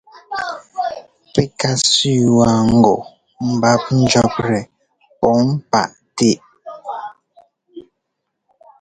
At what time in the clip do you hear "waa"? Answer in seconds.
2.37-2.59